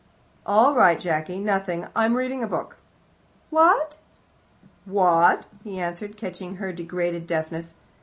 "All 0.47 0.73
right, 0.73 0.99
Jacky, 0.99 1.39
nothing; 1.39 1.85
I'm 1.95 2.15
reading 2.15 2.43
a 2.43 2.47
book." 2.47 2.77
"What?" 3.51 3.97
"What?" 4.85 5.45
he 5.63 5.79
answered, 5.79 6.17
catching 6.17 6.55
her 6.55 6.73
degraded 6.73 7.27
deafness. 7.27 7.75